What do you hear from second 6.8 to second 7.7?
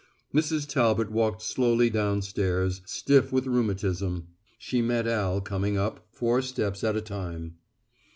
at a time.